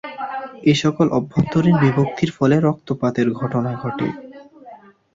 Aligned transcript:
এসকল 0.65 1.07
অভ্যন্তরীণ 1.11 1.75
বিভক্তির 1.83 2.31
ফলে 2.37 2.55
রক্তপাতের 2.59 3.27
ঘটনা 3.31 3.71
ঘটে। 3.75 4.07